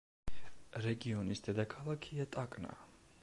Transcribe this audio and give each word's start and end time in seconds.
რეგიონის 0.85 1.45
დედაქალაქია 1.49 2.27
ტაკნა. 2.39 2.77